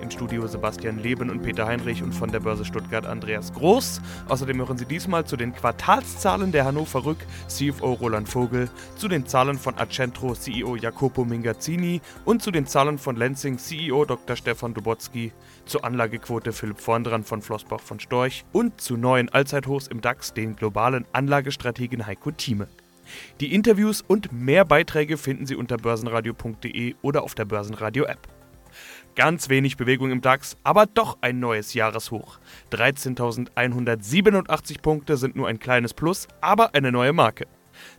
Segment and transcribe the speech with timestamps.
[0.00, 4.00] Im Studio Sebastian Leben und Peter Heinrich und von der Börse Stuttgart Andreas Groß.
[4.28, 7.18] Außerdem hören Sie diesmal zu den Quartalszahlen der Hannover Rück
[7.48, 12.98] CFO Roland Vogel, zu den Zahlen von Accentro CEO Jacopo Mingazzini und zu den Zahlen
[12.98, 14.36] von Lenzing CEO Dr.
[14.36, 15.32] Stefan Dubotzky,
[15.64, 20.56] zur Anlagequote Philipp Vorndran von Flossbach von Storch und zu neuen Allzeithochs im DAX den
[20.56, 22.68] globalen Anlagestrategen Heiko Thieme.
[23.40, 28.35] Die Interviews und mehr Beiträge finden Sie unter börsenradio.de oder auf der Börsenradio-App.
[29.14, 32.38] Ganz wenig Bewegung im DAX, aber doch ein neues Jahreshoch.
[32.72, 37.46] 13.187 Punkte sind nur ein kleines Plus, aber eine neue Marke.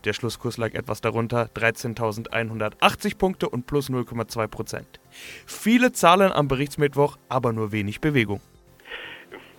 [0.05, 4.99] Der Schlusskurs lag etwas darunter, 13.180 Punkte und plus 0,2 Prozent.
[5.45, 8.41] Viele Zahlen am Berichtsmittwoch, aber nur wenig Bewegung.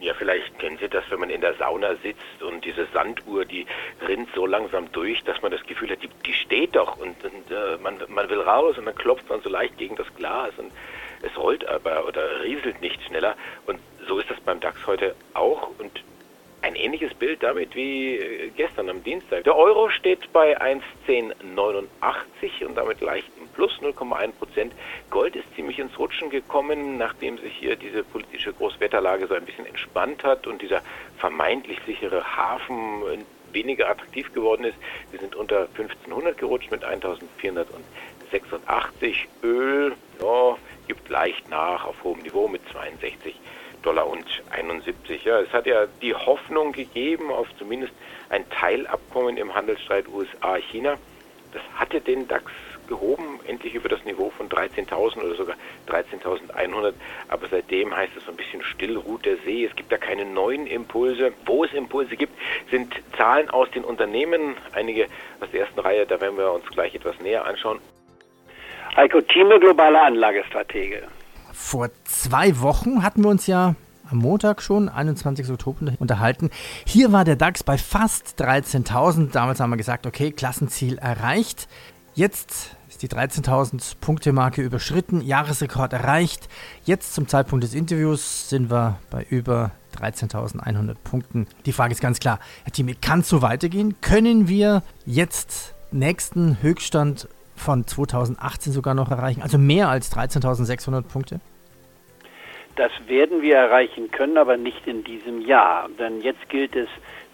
[0.00, 3.66] Ja, vielleicht kennen Sie das, wenn man in der Sauna sitzt und diese Sanduhr, die
[4.06, 7.50] rinnt so langsam durch, dass man das Gefühl hat, die, die steht doch und, und
[7.50, 10.70] äh, man, man will raus und dann klopft man so leicht gegen das Glas und
[11.22, 13.36] es rollt aber oder rieselt nicht schneller.
[13.66, 15.68] Und so ist das beim DAX heute auch.
[15.78, 16.02] Und
[16.62, 19.44] ein ähnliches Bild damit wie äh, gestern am Dienstag.
[19.44, 24.72] Der Euro steht bei 1,1089 und damit leicht im Plus 0,1 Prozent.
[25.10, 29.66] Gold ist ziemlich ins Rutschen gekommen, nachdem sich hier diese politische Großwetterlage so ein bisschen
[29.66, 30.80] entspannt hat und dieser
[31.18, 33.02] vermeintlich sichere Hafen
[33.52, 34.76] weniger attraktiv geworden ist.
[35.10, 39.26] Wir sind unter 1500 gerutscht mit 1486.
[39.42, 40.58] Öl, ja,
[40.88, 43.38] gibt leicht nach auf hohem Niveau mit 62
[43.82, 45.24] Dollar und 71.
[45.24, 47.92] Ja, es hat ja die Hoffnung gegeben auf zumindest
[48.28, 50.96] ein Teilabkommen im Handelsstreit USA-China.
[51.52, 52.50] Das hatte den DAX
[52.88, 55.56] gehoben, endlich über das Niveau von 13.000 oder sogar
[55.88, 56.94] 13.100.
[57.28, 59.64] Aber seitdem heißt es so ein bisschen still ruht der See.
[59.64, 61.32] Es gibt da keine neuen Impulse.
[61.46, 62.32] Wo es Impulse gibt,
[62.70, 64.56] sind Zahlen aus den Unternehmen.
[64.72, 65.06] Einige
[65.40, 67.80] aus der ersten Reihe, da werden wir uns gleich etwas näher anschauen.
[68.98, 71.04] Heiko Thieme, globaler Anlagestratege.
[71.52, 73.76] Vor zwei Wochen hatten wir uns ja
[74.10, 75.50] am Montag schon, 21.
[75.50, 76.50] Oktober, unterhalten.
[76.84, 79.30] Hier war der DAX bei fast 13.000.
[79.30, 81.68] Damals haben wir gesagt, okay, Klassenziel erreicht.
[82.14, 86.48] Jetzt ist die 13.000 Punkte Marke überschritten, Jahresrekord erreicht.
[86.82, 91.46] Jetzt zum Zeitpunkt des Interviews sind wir bei über 13.100 Punkten.
[91.66, 94.00] Die Frage ist ganz klar, Herr Thieme, kann es so weitergehen?
[94.00, 101.40] Können wir jetzt nächsten Höchststand von 2018 sogar noch erreichen, also mehr als 13.600 Punkte?
[102.76, 105.88] Das werden wir erreichen können, aber nicht in diesem Jahr.
[105.98, 106.88] Denn jetzt gilt es,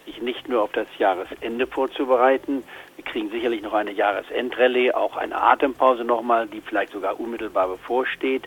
[0.05, 2.63] sich nicht nur auf das Jahresende vorzubereiten.
[2.95, 8.43] Wir kriegen sicherlich noch eine Jahresendrallye, auch eine Atempause nochmal, die vielleicht sogar unmittelbar bevorsteht.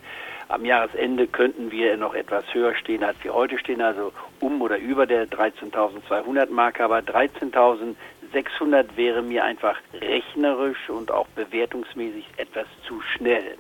[0.49, 4.79] Am Jahresende könnten wir noch etwas höher stehen, als wir heute stehen, also um oder
[4.79, 7.97] über der 13.200 Marke, aber 13.000
[8.33, 13.57] 600 wäre mir einfach rechnerisch und auch bewertungsmäßig etwas zu schnell.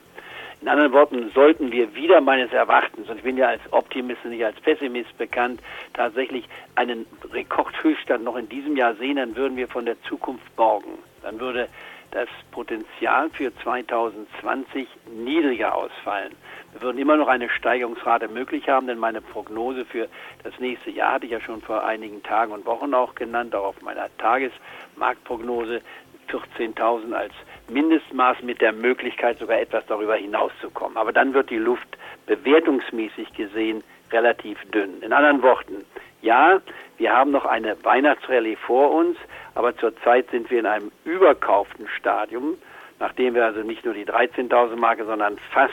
[0.60, 4.30] In anderen Worten, sollten wir wieder meines Erachtens, und ich bin ja als Optimist und
[4.30, 5.60] nicht als Pessimist bekannt,
[5.94, 10.98] tatsächlich einen Rekordhöchststand noch in diesem Jahr sehen, dann würden wir von der Zukunft borgen.
[11.22, 11.68] Dann würde
[12.10, 16.34] das Potenzial für 2020 niedriger ausfallen.
[16.72, 20.08] Wir würden immer noch eine Steigerungsrate möglich haben, denn meine Prognose für
[20.44, 23.64] das nächste Jahr hatte ich ja schon vor einigen Tagen und Wochen auch genannt, auch
[23.64, 25.80] auf meiner Tagesmarktprognose
[26.28, 27.32] 14.000 als
[27.68, 30.96] Mindestmaß mit der Möglichkeit sogar etwas darüber hinauszukommen.
[30.96, 31.88] Aber dann wird die Luft
[32.26, 35.02] bewertungsmäßig gesehen relativ dünn.
[35.02, 35.84] In anderen Worten,
[36.22, 36.60] ja,
[36.98, 39.16] wir haben noch eine Weihnachtsrallye vor uns,
[39.54, 42.58] aber zurzeit sind wir in einem überkauften Stadium,
[42.98, 45.72] nachdem wir also nicht nur die 13.000 Marke, sondern fast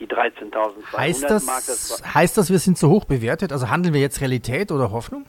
[0.00, 1.66] die 13.200 heißt das, Mark.
[1.66, 3.52] Das heißt das, wir sind zu hoch bewertet?
[3.52, 5.26] Also handeln wir jetzt Realität oder Hoffnung?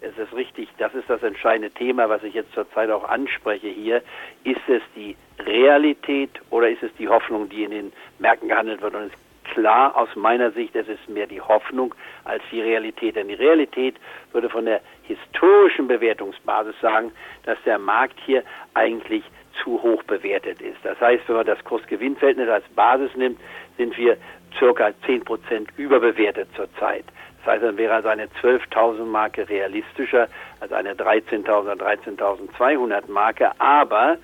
[0.00, 4.02] Es ist richtig, das ist das entscheidende Thema, was ich jetzt zurzeit auch anspreche hier.
[4.44, 8.94] Ist es die Realität oder ist es die Hoffnung, die in den Märkten gehandelt wird?
[8.94, 9.18] Und es ist
[9.54, 13.16] klar aus meiner Sicht, es ist mehr die Hoffnung als die Realität.
[13.16, 13.96] Denn die Realität
[14.32, 17.10] würde von der historischen Bewertungsbasis sagen,
[17.44, 18.42] dass der Markt hier
[18.74, 19.24] eigentlich
[19.62, 20.78] zu hoch bewertet ist.
[20.82, 23.40] Das heißt, wenn man das Kurs-Gewinn-Verhältnis als Basis nimmt,
[23.76, 24.16] sind wir
[24.58, 27.04] circa 10 Prozent überbewertet zurzeit.
[27.38, 30.28] Das heißt, dann wäre also eine 12.000 Marke realistischer
[30.60, 33.50] als eine 13.000 oder 13.200 Marke.
[33.60, 34.16] Aber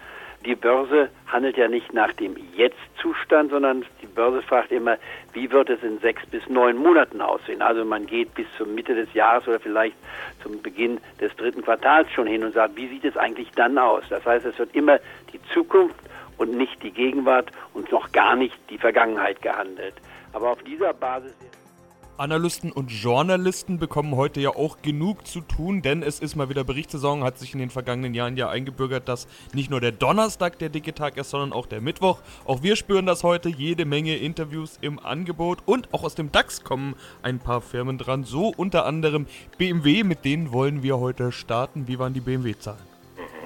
[0.45, 4.97] die Börse handelt ja nicht nach dem Jetzt-Zustand, sondern die Börse fragt immer,
[5.33, 7.61] wie wird es in sechs bis neun Monaten aussehen?
[7.61, 9.97] Also man geht bis zur Mitte des Jahres oder vielleicht
[10.43, 14.05] zum Beginn des dritten Quartals schon hin und sagt, wie sieht es eigentlich dann aus?
[14.09, 14.99] Das heißt, es wird immer
[15.33, 16.01] die Zukunft
[16.39, 19.95] und nicht die Gegenwart und noch gar nicht die Vergangenheit gehandelt.
[20.33, 21.35] Aber auf dieser Basis
[22.17, 26.65] Analysten und Journalisten bekommen heute ja auch genug zu tun, denn es ist mal wieder
[26.65, 30.69] Berichtssaison, hat sich in den vergangenen Jahren ja eingebürgert, dass nicht nur der Donnerstag der
[30.69, 32.21] dicke Tag ist, sondern auch der Mittwoch.
[32.45, 36.65] Auch wir spüren das heute, jede Menge Interviews im Angebot und auch aus dem DAX
[36.65, 39.27] kommen ein paar Firmen dran, so unter anderem
[39.59, 41.89] BMW, mit denen wollen wir heute starten.
[41.89, 42.91] Wie waren die BMW-Zahlen?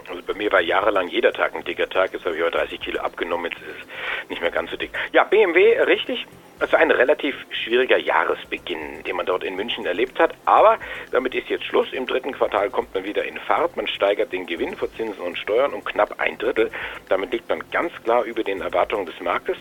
[0.08, 2.12] Also bei mir war jahrelang jeder Tag ein dicker Tag.
[2.12, 3.50] Jetzt habe ich aber 30 Kilo abgenommen.
[3.50, 4.90] Jetzt ist es nicht mehr ganz so dick.
[5.12, 6.26] Ja, BMW, richtig.
[6.60, 10.34] Also ein relativ schwieriger Jahresbeginn, den man dort in München erlebt hat.
[10.44, 10.78] Aber
[11.10, 11.92] damit ist jetzt Schluss.
[11.92, 13.76] Im dritten Quartal kommt man wieder in Fahrt.
[13.76, 16.70] Man steigert den Gewinn vor Zinsen und Steuern um knapp ein Drittel.
[17.08, 19.56] Damit liegt man ganz klar über den Erwartungen des Marktes.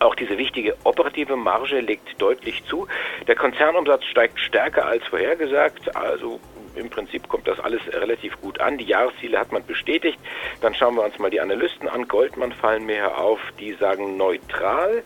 [0.00, 2.88] Auch diese wichtige operative Marge legt deutlich zu.
[3.28, 5.94] Der Konzernumsatz steigt stärker als vorhergesagt.
[5.94, 6.40] Also
[6.74, 8.78] im Prinzip kommt das alles relativ gut an.
[8.78, 10.18] Die Jahresziele hat man bestätigt.
[10.60, 12.08] Dann schauen wir uns mal die Analysten an.
[12.08, 15.02] Goldman fallen mir auf, die sagen neutral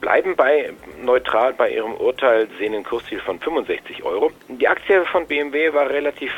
[0.00, 0.72] bleiben bei
[1.02, 4.30] neutral bei ihrem Urteil, sehen ein Kursziel von 65 Euro.
[4.48, 6.32] Die Aktie von BMW war relativ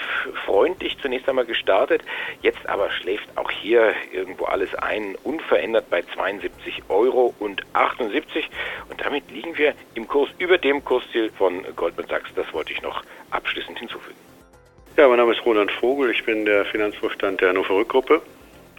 [0.44, 2.02] freundlich zunächst einmal gestartet,
[2.42, 8.48] jetzt aber schläft auch hier irgendwo alles ein, unverändert bei 72 Euro und 78
[8.88, 12.30] und damit liegen wir im Kurs über dem Kursziel von Goldman Sachs.
[12.34, 14.29] Das wollte ich noch abschließend hinzufügen.
[14.96, 18.20] Ja, mein Name ist Roland Vogel, ich bin der Finanzvorstand der Hannover Rückgruppe.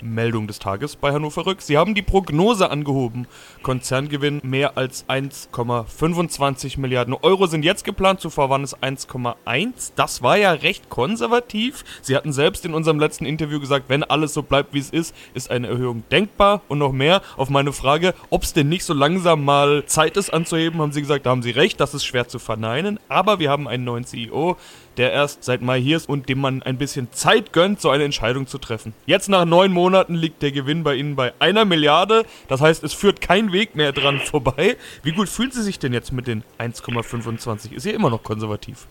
[0.04, 1.62] Meldung des Tages bei Hannover Rück.
[1.62, 3.28] Sie haben die Prognose angehoben.
[3.62, 8.20] Konzerngewinn mehr als 1,25 Milliarden Euro sind jetzt geplant.
[8.20, 9.92] Zuvor waren es 1,1.
[9.96, 11.84] Das war ja recht konservativ.
[12.02, 15.16] Sie hatten selbst in unserem letzten Interview gesagt, wenn alles so bleibt, wie es ist,
[15.34, 16.62] ist eine Erhöhung denkbar.
[16.68, 20.32] Und noch mehr auf meine Frage, ob es denn nicht so langsam mal Zeit ist
[20.32, 23.00] anzuheben, haben Sie gesagt, da haben Sie recht, das ist schwer zu verneinen.
[23.08, 24.58] Aber wir haben einen neuen CEO
[24.98, 28.04] der erst seit Mai hier ist und dem man ein bisschen Zeit gönnt, so eine
[28.04, 28.94] Entscheidung zu treffen.
[29.06, 32.26] Jetzt nach neun Monaten liegt der Gewinn bei Ihnen bei einer Milliarde.
[32.48, 34.78] Das heißt, es führt kein Weg mehr dran vorbei.
[35.04, 37.74] Wie gut fühlen Sie sich denn jetzt mit den 1,25?
[37.74, 38.88] Ist ja immer noch konservativ.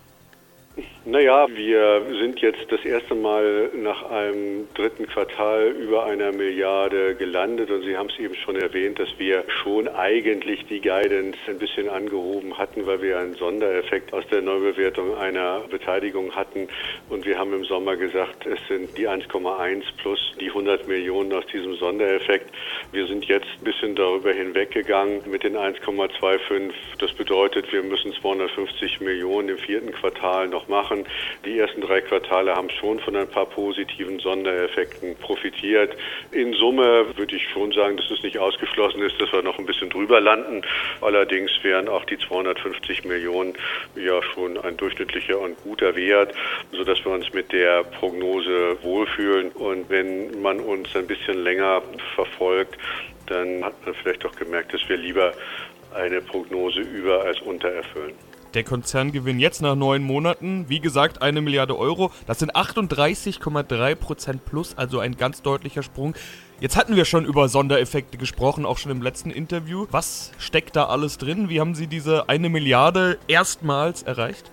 [1.11, 7.69] Naja, wir sind jetzt das erste Mal nach einem dritten Quartal über einer Milliarde gelandet
[7.69, 11.89] und Sie haben es eben schon erwähnt, dass wir schon eigentlich die Guidance ein bisschen
[11.89, 16.69] angehoben hatten, weil wir einen Sondereffekt aus der Neubewertung einer Beteiligung hatten
[17.09, 21.47] und wir haben im Sommer gesagt, es sind die 1,1 plus die 100 Millionen aus
[21.47, 22.55] diesem Sondereffekt.
[22.93, 26.71] Wir sind jetzt ein bisschen darüber hinweggegangen mit den 1,25.
[27.01, 31.12] Das bedeutet, wir müssen 250 Millionen im vierten Quartal noch machen machen.
[31.44, 35.97] Die ersten drei Quartale haben schon von ein paar positiven Sondereffekten profitiert.
[36.32, 39.67] In Summe würde ich schon sagen, dass es nicht ausgeschlossen ist, dass wir noch ein
[39.67, 40.62] bisschen drüber landen.
[41.00, 43.55] Allerdings wären auch die 250 Millionen
[43.97, 46.35] ja schon ein durchschnittlicher und guter Wert,
[46.73, 49.50] sodass wir uns mit der Prognose wohlfühlen.
[49.52, 51.82] Und wenn man uns ein bisschen länger
[52.14, 52.76] verfolgt,
[53.26, 55.32] dann hat man vielleicht auch gemerkt, dass wir lieber
[55.94, 58.14] eine Prognose über als unter erfüllen.
[58.55, 62.11] Der Konzerngewinn jetzt nach neun Monaten, wie gesagt, eine Milliarde Euro.
[62.26, 66.14] Das sind 38,3 Prozent plus, also ein ganz deutlicher Sprung.
[66.58, 69.87] Jetzt hatten wir schon über Sondereffekte gesprochen, auch schon im letzten Interview.
[69.93, 71.49] Was steckt da alles drin?
[71.49, 74.50] Wie haben Sie diese eine Milliarde erstmals erreicht?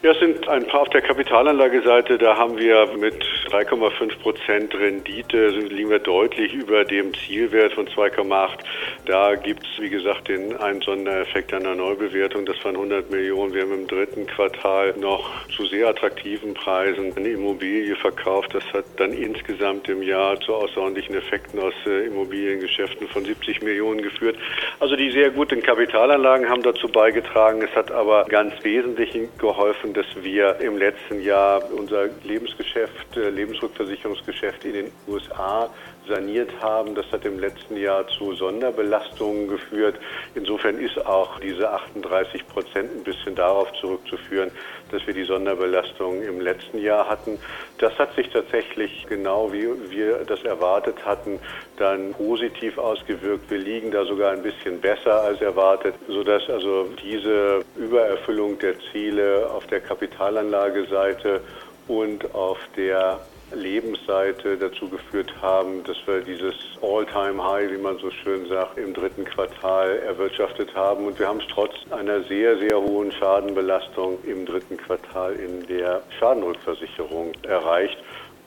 [0.00, 2.18] Ja, es sind ein paar auf der Kapitalanlageseite.
[2.18, 8.58] Da haben wir mit 3,5 Prozent Rendite, liegen wir deutlich über dem Zielwert von 2,8.
[9.06, 12.46] Da gibt es, wie gesagt, den einen Sondereffekt der Neubewertung.
[12.46, 13.52] Das waren 100 Millionen.
[13.52, 18.54] Wir haben im dritten Quartal noch zu sehr attraktiven Preisen eine Immobilie verkauft.
[18.54, 24.02] Das hat dann insgesamt im Jahr zu außerordentlichen Effekten aus äh, Immobiliengeschäften von 70 Millionen
[24.02, 24.36] geführt.
[24.78, 27.62] Also die sehr guten Kapitalanlagen haben dazu beigetragen.
[27.62, 33.30] Es hat aber ganz wesentlich geholfen, machen, dass wir im letzten Jahr unser Lebensgeschäft, äh,
[33.30, 35.70] Lebensrückversicherungsgeschäft in den USA
[36.08, 36.94] saniert haben.
[36.94, 39.96] Das hat im letzten Jahr zu Sonderbelastungen geführt.
[40.34, 44.50] Insofern ist auch diese 38 Prozent ein bisschen darauf zurückzuführen,
[44.90, 47.38] dass wir die Sonderbelastung im letzten Jahr hatten.
[47.78, 51.38] Das hat sich tatsächlich genau wie wir das erwartet hatten,
[51.76, 53.50] dann positiv ausgewirkt.
[53.50, 59.48] Wir liegen da sogar ein bisschen besser als erwartet, sodass also diese Übererfüllung der Ziele
[59.50, 61.40] auf der Kapitalanlageseite
[61.86, 63.20] und auf der
[63.54, 69.24] Lebensseite dazu geführt haben, dass wir dieses All-Time-High, wie man so schön sagt, im dritten
[69.24, 71.06] Quartal erwirtschaftet haben.
[71.06, 76.02] Und wir haben es trotz einer sehr, sehr hohen Schadenbelastung im dritten Quartal in der
[76.18, 77.96] Schadenrückversicherung erreicht.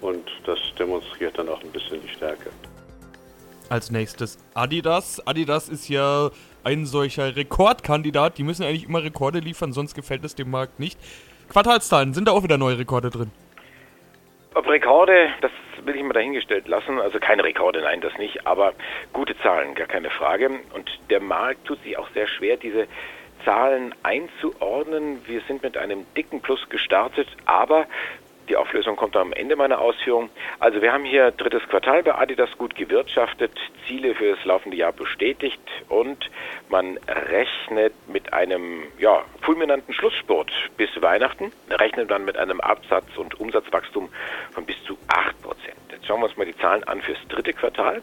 [0.02, 2.50] Und das demonstriert dann auch ein bisschen die Stärke.
[3.70, 5.26] Als nächstes Adidas.
[5.26, 6.30] Adidas ist ja
[6.64, 8.38] ein solcher Rekordkandidat.
[8.38, 11.00] Die müssen eigentlich immer Rekorde liefern, sonst gefällt es dem Markt nicht.
[11.50, 13.32] Quartalszahlen, sind da auch wieder neue Rekorde drin?
[14.54, 15.52] Ob Rekorde, das
[15.86, 17.00] will ich mal dahingestellt lassen.
[17.00, 18.74] Also keine Rekorde, nein, das nicht, aber
[19.14, 20.50] gute Zahlen, gar keine Frage.
[20.74, 22.88] Und der Markt tut sich auch sehr schwer, diese
[23.46, 25.26] Zahlen einzuordnen.
[25.26, 27.88] Wir sind mit einem dicken Plus gestartet, aber
[28.52, 30.30] die Auflösung kommt am Ende meiner Ausführung.
[30.60, 33.52] Also wir haben hier drittes Quartal bei Adidas gut gewirtschaftet,
[33.88, 36.30] Ziele für das laufende Jahr bestätigt und
[36.68, 43.40] man rechnet mit einem ja, fulminanten Schlusssport bis Weihnachten, rechnet dann mit einem Absatz- und
[43.40, 44.10] Umsatzwachstum
[44.52, 45.78] von bis zu 8 Prozent.
[45.90, 48.02] Jetzt schauen wir uns mal die Zahlen an fürs dritte Quartal.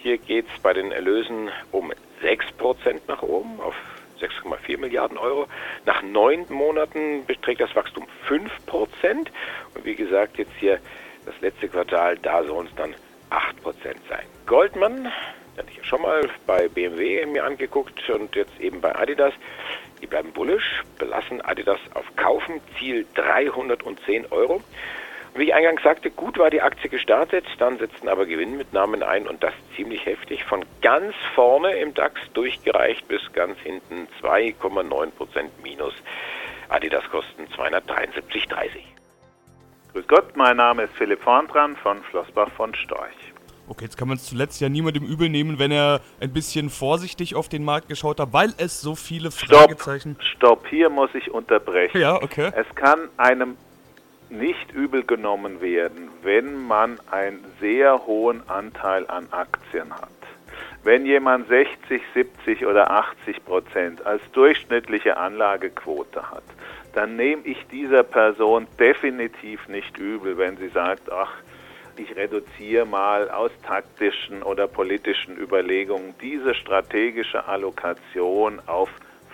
[0.00, 3.74] Hier geht es bei den Erlösen um 6 Prozent nach oben auf
[4.20, 5.46] 6,4 Milliarden Euro.
[5.84, 9.30] Nach neun Monaten beträgt das Wachstum 5 Prozent.
[9.74, 10.78] Und wie gesagt, jetzt hier
[11.24, 12.94] das letzte Quartal, da sollen es dann
[13.30, 14.24] 8 Prozent sein.
[14.46, 15.10] Goldman,
[15.56, 19.32] hatte ich ja schon mal bei BMW mir angeguckt und jetzt eben bei Adidas.
[20.02, 24.62] Die bleiben bullisch, belassen Adidas auf Kaufen, Ziel 310 Euro.
[25.36, 29.42] Wie ich eingangs sagte, gut war die Aktie gestartet, dann setzten aber Gewinnmitnahmen ein und
[29.42, 30.44] das ziemlich heftig.
[30.44, 35.92] Von ganz vorne im DAX durchgereicht bis ganz hinten 2,9 Prozent minus.
[36.70, 38.80] Adidas kosten 273,30.
[39.92, 43.12] Grüß Gott, mein Name ist Philipp Vorntran von Flossbach von Storch.
[43.68, 47.34] Okay, jetzt kann man es zuletzt ja niemandem übel nehmen, wenn er ein bisschen vorsichtig
[47.34, 50.16] auf den Markt geschaut hat, weil es so viele Fragezeichen.
[50.20, 52.00] Stopp, stopp, hier muss ich unterbrechen.
[52.00, 52.52] Ja, okay.
[52.54, 53.56] Es kann einem
[54.30, 60.10] nicht übel genommen werden, wenn man einen sehr hohen Anteil an Aktien hat.
[60.84, 66.44] Wenn jemand 60, 70 oder 80 Prozent als durchschnittliche Anlagequote hat,
[66.94, 71.32] dann nehme ich dieser Person definitiv nicht übel, wenn sie sagt, ach,
[71.96, 78.90] ich reduziere mal aus taktischen oder politischen Überlegungen diese strategische Allokation auf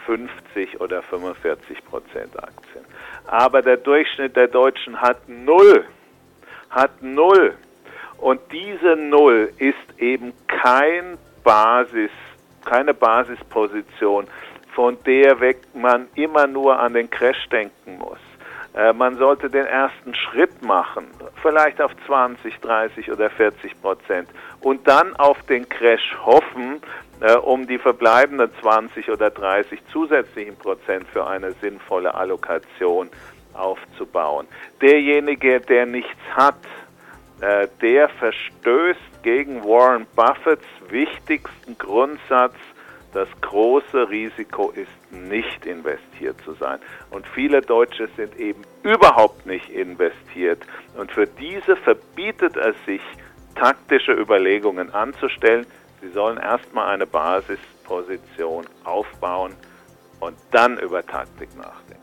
[0.07, 2.85] 50 oder 45 Prozent Aktien.
[3.27, 5.85] Aber der Durchschnitt der Deutschen hat null,
[6.71, 7.55] hat null.
[8.19, 12.11] Und diese Null ist eben kein Basis,
[12.65, 14.27] keine Basisposition,
[14.75, 18.19] von der weg man immer nur an den Crash denken muss.
[18.75, 21.07] Äh, man sollte den ersten Schritt machen,
[21.43, 24.29] vielleicht auf 20, 30 oder 40 Prozent
[24.61, 26.81] und dann auf den Crash hoffen,
[27.21, 33.11] äh, um die verbleibenden 20 oder 30 zusätzlichen Prozent für eine sinnvolle Allokation
[33.53, 34.47] aufzubauen.
[34.81, 36.57] Derjenige, der nichts hat,
[37.43, 42.55] äh, der verstößt gegen Warren Buffetts wichtigsten Grundsatz,
[43.13, 46.79] das große Risiko ist nicht investiert zu sein.
[47.11, 50.63] Und viele Deutsche sind eben überhaupt nicht investiert.
[50.97, 53.03] Und für diese verbietet es sich,
[53.55, 55.67] taktische Überlegungen anzustellen.
[56.01, 59.53] Sie sollen erstmal eine Basisposition aufbauen
[60.21, 62.03] und dann über Taktik nachdenken.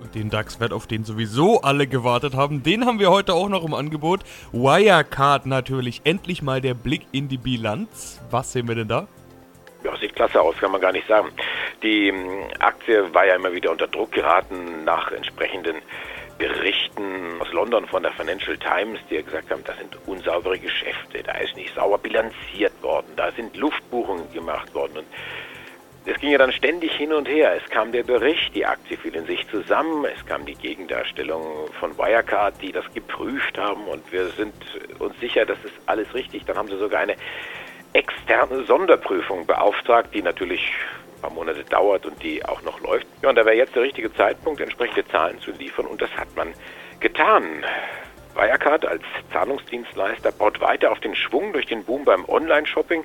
[0.00, 3.64] Und den DAX-Wert, auf den sowieso alle gewartet haben, den haben wir heute auch noch
[3.64, 4.20] im Angebot.
[4.52, 8.20] Wirecard natürlich, endlich mal der Blick in die Bilanz.
[8.30, 9.08] Was sehen wir denn da?
[10.16, 11.28] Klasse aus, kann man gar nicht sagen.
[11.82, 15.76] Die ähm, Aktie war ja immer wieder unter Druck geraten nach entsprechenden
[16.38, 21.22] Berichten aus London von der Financial Times, die ja gesagt haben, das sind unsaubere Geschäfte,
[21.22, 24.98] da ist nicht sauber bilanziert worden, da sind Luftbuchungen gemacht worden.
[24.98, 25.06] Und
[26.06, 27.54] es ging ja dann ständig hin und her.
[27.54, 31.96] Es kam der Bericht, die Aktie fiel in sich zusammen, es kam die Gegendarstellung von
[31.98, 34.54] Wirecard, die das geprüft haben und wir sind
[34.98, 36.44] uns sicher, das ist alles richtig.
[36.44, 37.16] Dann haben sie sogar eine
[37.92, 40.72] externe Sonderprüfung beauftragt, die natürlich
[41.16, 43.06] ein paar Monate dauert und die auch noch läuft.
[43.22, 46.28] Ja, und da wäre jetzt der richtige Zeitpunkt, entsprechende Zahlen zu liefern und das hat
[46.36, 46.52] man
[47.00, 47.64] getan.
[48.34, 49.02] Wirecard als
[49.32, 53.04] Zahlungsdienstleister baut weiter auf den Schwung durch den Boom beim Online-Shopping.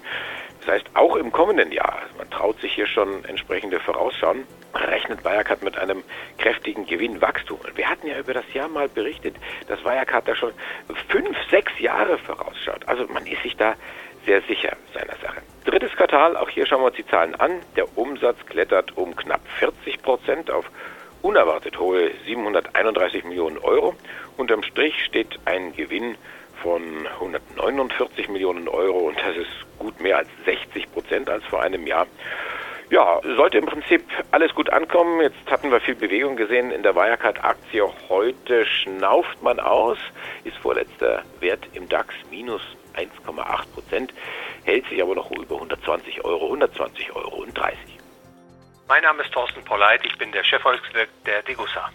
[0.60, 4.46] Das heißt, auch im kommenden Jahr, also man traut sich hier schon entsprechende Vorausschauen,
[4.76, 6.04] rechnet Wirecard mit einem
[6.38, 7.60] kräftigen Gewinnwachstum.
[7.62, 9.36] Und wir hatten ja über das Jahr mal berichtet,
[9.68, 10.52] dass Wirecard da schon
[11.08, 12.88] fünf, sechs Jahre vorausschaut.
[12.88, 13.74] Also man ist sich da
[14.26, 15.42] sehr sicher seiner Sache.
[15.66, 17.60] Drittes Quartal, auch hier schauen wir uns die Zahlen an.
[17.76, 20.66] Der Umsatz klettert um knapp 40 Prozent auf
[21.22, 23.96] unerwartet hohe 731 Millionen Euro.
[24.38, 26.16] Unterm Strich steht ein Gewinn
[26.62, 31.86] von 149 Millionen Euro und das ist gut mehr als 60 Prozent als vor einem
[31.88, 32.08] Jahr.
[32.90, 35.22] Ja, sollte im Prinzip alles gut ankommen.
[35.22, 37.88] Jetzt hatten wir viel Bewegung gesehen in der Wirecard-Aktie.
[38.10, 39.98] Heute schnauft man aus,
[40.44, 42.62] ist vorletzter Wert im DAX minus
[42.96, 44.14] 1,8 Prozent,
[44.64, 47.78] hält sich aber noch über 120 Euro, 120 Euro und 30.
[48.88, 51.90] Mein Name ist Thorsten Polleit, ich bin der Chefvolkswirt der Degussa.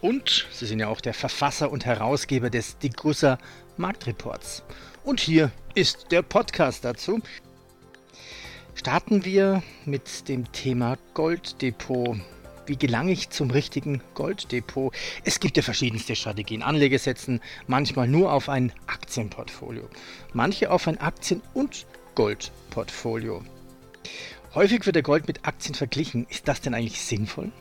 [0.00, 3.38] Und Sie sind ja auch der Verfasser und Herausgeber des Degussa
[3.76, 4.64] Marktreports.
[5.04, 7.20] Und hier ist der Podcast dazu.
[8.74, 12.16] Starten wir mit dem Thema Golddepot.
[12.66, 14.94] Wie gelange ich zum richtigen Golddepot?
[15.24, 16.62] Es gibt ja verschiedenste Strategien.
[16.62, 19.88] Anleger setzen manchmal nur auf ein Aktienportfolio,
[20.32, 23.44] manche auf ein Aktien- und Goldportfolio.
[24.54, 26.26] Häufig wird der Gold mit Aktien verglichen.
[26.28, 27.52] Ist das denn eigentlich sinnvoll?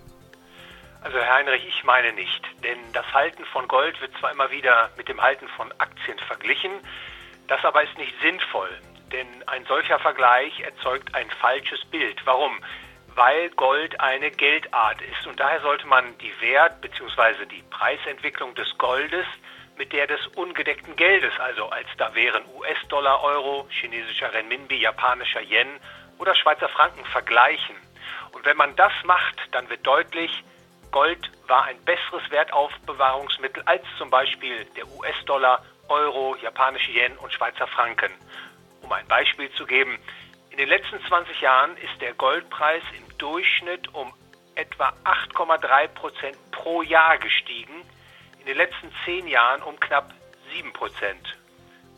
[1.01, 4.89] Also Herr Heinrich, ich meine nicht, denn das Halten von Gold wird zwar immer wieder
[4.97, 6.71] mit dem Halten von Aktien verglichen,
[7.47, 8.69] das aber ist nicht sinnvoll,
[9.11, 12.19] denn ein solcher Vergleich erzeugt ein falsches Bild.
[12.25, 12.57] Warum?
[13.15, 17.45] Weil Gold eine Geldart ist und daher sollte man die Wert- bzw.
[17.45, 19.25] die Preisentwicklung des Goldes
[19.77, 25.79] mit der des ungedeckten Geldes, also als da wären US-Dollar, Euro, chinesischer Renminbi, japanischer Yen
[26.17, 27.75] oder Schweizer Franken vergleichen.
[28.33, 30.43] Und wenn man das macht, dann wird deutlich,
[30.91, 37.67] Gold war ein besseres Wertaufbewahrungsmittel als zum Beispiel der US-Dollar, Euro, japanische Yen und Schweizer
[37.67, 38.11] Franken.
[38.81, 39.99] Um ein Beispiel zu geben,
[40.55, 44.13] in den letzten 20 Jahren ist der Goldpreis im Durchschnitt um
[44.55, 47.73] etwa 8,3 Prozent pro Jahr gestiegen,
[48.39, 50.13] in den letzten 10 Jahren um knapp
[50.53, 51.37] 7 Prozent.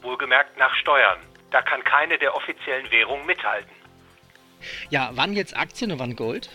[0.02, 1.20] Wohlgemerkt nach Steuern.
[1.52, 3.72] Da kann keine der offiziellen Währungen mithalten.
[4.90, 6.50] Ja, wann jetzt Aktien und wann Gold?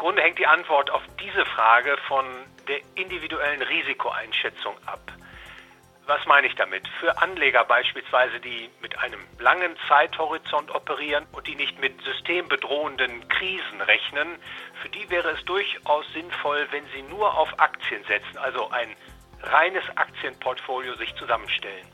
[0.00, 2.24] Grunde hängt die Antwort auf diese Frage von
[2.68, 5.12] der individuellen Risikoeinschätzung ab.
[6.06, 6.88] Was meine ich damit?
[6.98, 13.80] Für Anleger beispielsweise, die mit einem langen Zeithorizont operieren und die nicht mit systembedrohenden Krisen
[13.80, 14.38] rechnen,
[14.82, 18.96] für die wäre es durchaus sinnvoll, wenn sie nur auf Aktien setzen, also ein
[19.42, 21.86] reines Aktienportfolio sich zusammenstellen.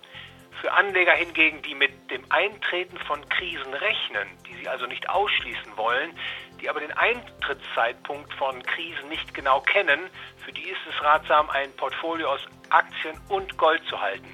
[0.60, 5.76] Für Anleger hingegen, die mit dem Eintreten von Krisen rechnen, die sie also nicht ausschließen
[5.76, 6.18] wollen,
[6.60, 10.00] die aber den Eintrittszeitpunkt von Krisen nicht genau kennen,
[10.44, 14.28] für die ist es ratsam, ein Portfolio aus Aktien und Gold zu halten.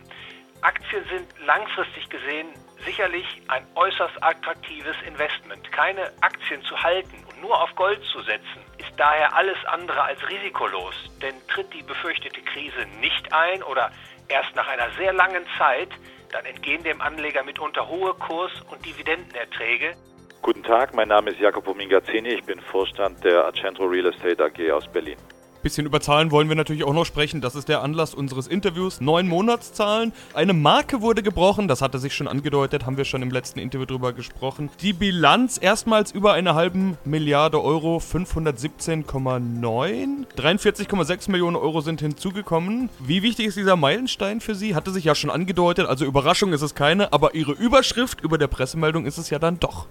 [0.63, 2.49] Aktien sind langfristig gesehen
[2.85, 5.71] sicherlich ein äußerst attraktives Investment.
[5.73, 10.21] Keine Aktien zu halten und nur auf Gold zu setzen, ist daher alles andere als
[10.29, 10.95] risikolos.
[11.21, 13.91] Denn tritt die befürchtete Krise nicht ein oder
[14.33, 15.91] erst nach einer sehr langen Zeit,
[16.33, 19.95] dann entgehen dem Anleger mitunter hohe Kurs- und Dividendenerträge,
[20.43, 24.73] Guten Tag, mein Name ist Jacopo Mingazzini, ich bin Vorstand der Accentro Real Estate AG
[24.73, 25.17] aus Berlin.
[25.63, 27.41] Bisschen über Zahlen wollen wir natürlich auch noch sprechen.
[27.41, 29.01] Das ist der Anlass unseres Interviews.
[29.01, 30.13] Neun Monatszahlen.
[30.35, 31.69] Eine Marke wurde gebrochen.
[31.69, 32.85] Das hatte sich schon angedeutet.
[32.85, 34.71] Haben wir schon im letzten Interview drüber gesprochen.
[34.81, 37.99] Die Bilanz erstmals über eine halben Milliarde Euro.
[37.99, 40.27] 517,9.
[40.37, 42.89] 43,6 Millionen Euro sind hinzugekommen.
[42.99, 44.75] Wie wichtig ist dieser Meilenstein für Sie?
[44.75, 45.87] Hatte sich ja schon angedeutet.
[45.87, 47.13] Also Überraschung ist es keine.
[47.13, 49.87] Aber Ihre Überschrift über der Pressemeldung ist es ja dann doch.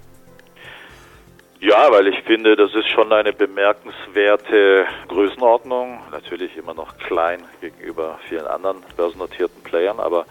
[1.64, 6.00] Ja, weil ich finde, das ist schon eine bemerkenswerte Größenordnung.
[6.12, 10.26] Natürlich immer noch klein gegenüber vielen anderen börsennotierten Playern, aber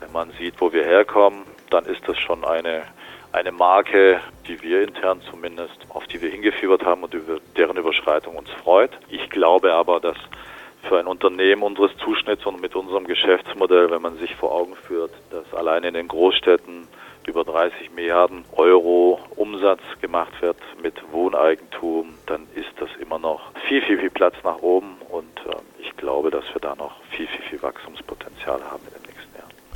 [0.00, 2.84] wenn man sieht, wo wir herkommen, dann ist das schon eine,
[3.30, 8.36] eine Marke, die wir intern zumindest, auf die wir hingefiebert haben und über deren Überschreitung
[8.36, 8.92] uns freut.
[9.10, 10.16] Ich glaube aber, dass
[10.88, 15.12] für ein Unternehmen unseres Zuschnitts und mit unserem Geschäftsmodell, wenn man sich vor Augen führt,
[15.30, 16.88] dass allein in den Großstädten
[17.26, 23.82] über 30 Milliarden Euro Umsatz gemacht wird mit Wohneigentum, dann ist das immer noch viel,
[23.82, 27.42] viel, viel Platz nach oben und äh, ich glaube, dass wir da noch viel, viel,
[27.42, 28.99] viel Wachstumspotenzial haben.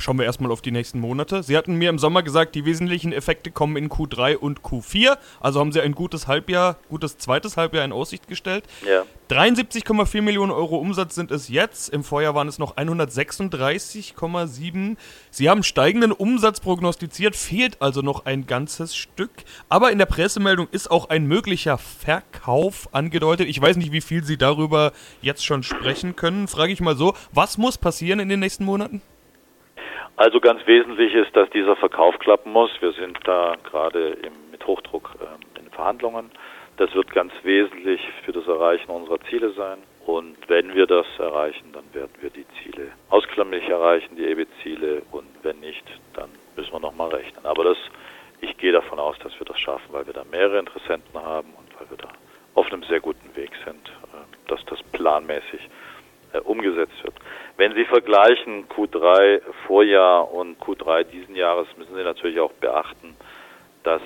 [0.05, 1.41] Schauen wir erstmal auf die nächsten Monate.
[1.41, 5.17] Sie hatten mir im Sommer gesagt, die wesentlichen Effekte kommen in Q3 und Q4.
[5.39, 8.65] Also haben Sie ein gutes Halbjahr, gutes zweites Halbjahr in Aussicht gestellt.
[8.87, 9.01] Ja.
[9.31, 11.89] 73,4 Millionen Euro Umsatz sind es jetzt.
[11.89, 14.95] Im Vorjahr waren es noch 136,7.
[15.31, 19.31] Sie haben steigenden Umsatz prognostiziert, fehlt also noch ein ganzes Stück.
[19.69, 23.47] Aber in der Pressemeldung ist auch ein möglicher Verkauf angedeutet.
[23.47, 24.91] Ich weiß nicht, wie viel Sie darüber
[25.23, 26.47] jetzt schon sprechen können.
[26.47, 29.01] Frage ich mal so, was muss passieren in den nächsten Monaten?
[30.17, 32.71] Also ganz wesentlich ist, dass dieser Verkauf klappen muss.
[32.79, 34.17] Wir sind da gerade
[34.49, 36.31] mit Hochdruck äh, in Verhandlungen.
[36.77, 39.79] Das wird ganz wesentlich für das Erreichen unserer Ziele sein.
[40.05, 45.01] Und wenn wir das erreichen, dann werden wir die Ziele auskömmlich erreichen, die EBIT-Ziele.
[45.11, 47.45] Und wenn nicht, dann müssen wir nochmal rechnen.
[47.45, 47.77] Aber das,
[48.39, 51.79] ich gehe davon aus, dass wir das schaffen, weil wir da mehrere Interessenten haben und
[51.79, 52.09] weil wir da
[52.53, 55.59] auf einem sehr guten Weg sind, äh, dass das planmäßig
[56.43, 57.15] umgesetzt wird.
[57.57, 63.15] Wenn Sie vergleichen Q3 Vorjahr und Q3 diesen Jahres, müssen Sie natürlich auch beachten,
[63.83, 64.01] dass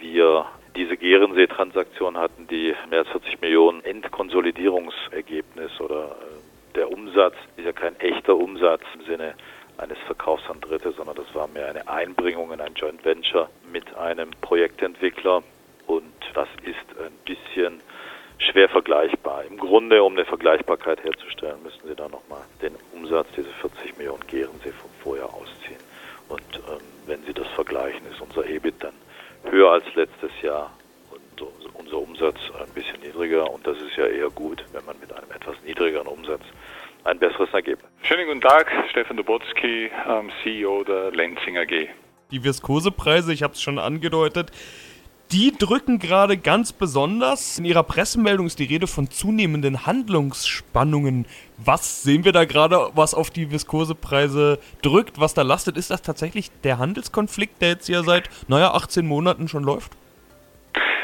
[0.00, 7.64] wir diese Gerensee-Transaktion hatten, die mehr als 40 Millionen Endkonsolidierungsergebnis oder äh, der Umsatz ist
[7.64, 9.34] ja kein echter Umsatz im Sinne
[9.78, 13.94] eines Verkaufs an Dritte, sondern das war mehr eine Einbringung in ein Joint Venture mit
[13.96, 15.42] einem Projektentwickler
[15.86, 17.80] und das ist ein bisschen
[18.40, 19.44] schwer vergleichbar.
[19.44, 24.26] Im Grunde, um eine Vergleichbarkeit herzustellen, müssen Sie da nochmal den Umsatz, diese 40 Millionen
[24.26, 25.80] Gerensee vom Vorjahr ausziehen.
[26.28, 28.94] Und ähm, wenn Sie das vergleichen, ist unser EBIT dann
[29.50, 30.70] höher als letztes Jahr
[31.10, 35.12] und unser Umsatz ein bisschen niedriger und das ist ja eher gut, wenn man mit
[35.12, 36.42] einem etwas niedrigeren Umsatz
[37.04, 37.90] ein besseres Ergebnis.
[38.02, 41.88] Schönen guten Tag, Stefan Dubotzky, ähm, CEO der Lenzing AG.
[42.30, 44.52] Die Viskosepreise, ich habe es schon angedeutet,
[45.32, 47.58] die drücken gerade ganz besonders.
[47.58, 51.26] In ihrer Pressemeldung ist die Rede von zunehmenden Handlungsspannungen.
[51.56, 55.76] Was sehen wir da gerade, was auf die Viskosepreise drückt, was da lastet?
[55.76, 59.92] Ist das tatsächlich der Handelskonflikt, der jetzt ja seit, naja, 18 Monaten schon läuft?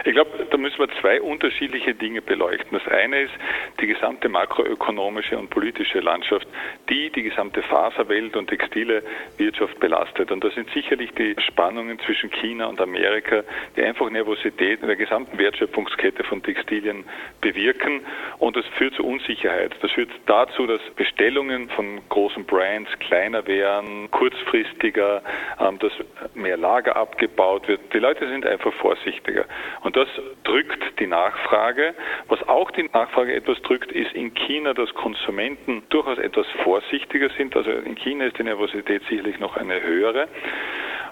[0.05, 0.31] Ich glaube,
[0.67, 2.77] müssen wir zwei unterschiedliche Dinge beleuchten.
[2.77, 3.35] Das eine ist
[3.81, 6.49] die gesamte makroökonomische und politische Landschaft,
[6.91, 9.05] die die gesamte Faserwelt und textile
[9.37, 10.33] Wirtschaft belastet.
[10.33, 13.45] Und das sind sicherlich die Spannungen zwischen China und Amerika,
[13.77, 17.05] die einfach Nervosität in der gesamten Wertschöpfungskette von Textilien
[17.41, 18.01] bewirken.
[18.39, 19.73] Und das führt zu Unsicherheit.
[19.83, 25.23] Das führt dazu, dass Bestellungen von großen Brands kleiner werden, kurzfristiger,
[25.61, 25.93] ähm, dass
[26.35, 27.81] mehr Lager abgebaut wird.
[27.93, 29.45] Die Leute sind einfach vorsichtiger.
[29.83, 30.09] Und das
[30.43, 30.56] drückt
[30.99, 31.95] die Nachfrage.
[32.29, 37.57] Was auch die Nachfrage etwas drückt, ist in China, dass Konsumenten durchaus etwas vorsichtiger sind.
[37.57, 40.29] Also in China ist die Nervosität sicherlich noch eine höhere.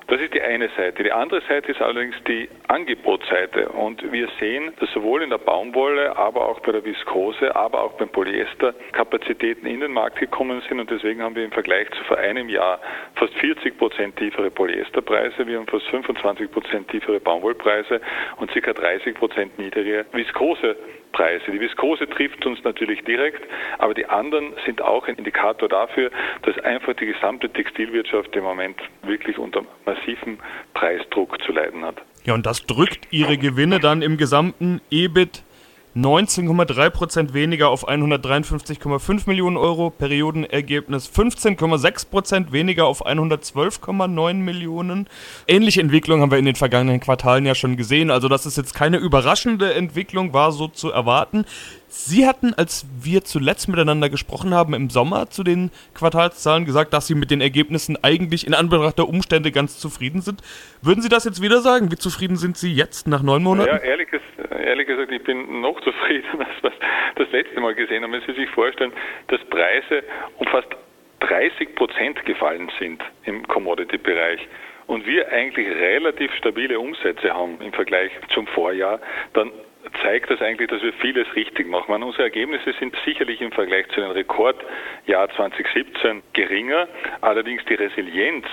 [0.06, 1.02] Das ist die eine Seite.
[1.02, 3.70] Die andere Seite ist allerdings die Angebotsseite.
[3.70, 7.92] Und wir sehen, dass sowohl in der Baumwolle, aber auch bei der Viskose, aber auch
[7.92, 10.78] beim Polyester Kapazitäten in den Markt gekommen sind.
[10.78, 12.80] Und deswegen haben wir im Vergleich zu vor einem Jahr
[13.14, 15.46] fast 40 Prozent tiefere Polyesterpreise.
[15.46, 18.00] Wir haben fast 25 Prozent tiefere Baumwollpreise
[18.36, 18.72] und ca.
[18.72, 20.76] 30 Prozent niedrigere Viskose
[21.14, 21.50] Preise.
[21.50, 23.42] Die Viskose trifft uns natürlich direkt,
[23.78, 26.10] aber die anderen sind auch ein Indikator dafür,
[26.42, 30.38] dass einfach die gesamte Textilwirtschaft im Moment wirklich unter massivem
[30.74, 31.96] Preisdruck zu leiden hat.
[32.24, 35.44] Ja, und das drückt ihre Gewinne dann im gesamten EBIT
[35.96, 45.08] 19,3% weniger auf 153,5 Millionen Euro, Periodenergebnis 15,6% weniger auf 112,9 Millionen.
[45.46, 48.74] Ähnliche Entwicklung haben wir in den vergangenen Quartalen ja schon gesehen, also das ist jetzt
[48.74, 51.44] keine überraschende Entwicklung, war so zu erwarten.
[51.86, 57.06] Sie hatten, als wir zuletzt miteinander gesprochen haben, im Sommer zu den Quartalszahlen gesagt, dass
[57.06, 60.42] Sie mit den Ergebnissen eigentlich in Anbetracht der Umstände ganz zufrieden sind.
[60.82, 61.92] Würden Sie das jetzt wieder sagen?
[61.92, 63.68] Wie zufrieden sind Sie jetzt nach neun Monaten?
[63.68, 64.08] Ja, ehrlich,
[64.64, 66.72] ehrlich gesagt, ich bin noch zufriedener, als was
[67.16, 68.12] das letzte Mal gesehen haben.
[68.12, 68.92] Wenn Sie sich vorstellen,
[69.28, 70.02] dass Preise
[70.38, 70.68] um fast
[71.20, 74.46] 30 Prozent gefallen sind im Commodity-Bereich
[74.86, 79.00] und wir eigentlich relativ stabile Umsätze haben im Vergleich zum Vorjahr,
[79.32, 79.50] dann
[80.02, 81.86] zeigt das eigentlich, dass wir vieles richtig machen.
[81.88, 86.88] Meine, unsere Ergebnisse sind sicherlich im Vergleich zu dem Rekordjahr 2017 geringer,
[87.20, 88.46] allerdings die Resilienz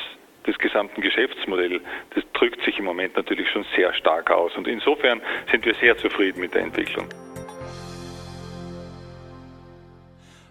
[0.46, 1.82] des gesamten Geschäftsmodells,
[2.16, 4.56] das drückt sich im Moment natürlich schon sehr stark aus.
[4.56, 7.08] Und insofern sind wir sehr zufrieden mit der Entwicklung.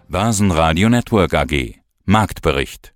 [0.07, 1.75] Börsenradio Network AG
[2.05, 2.93] Marktbericht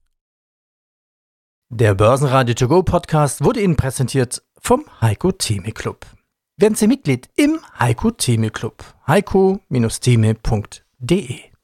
[1.69, 6.05] Der Börsenradio To Go Podcast wurde Ihnen präsentiert vom Heiko Theme Club.
[6.57, 8.83] Werden Sie Mitglied im Heiko Theme Club.
[9.07, 11.54] heiko-theme.de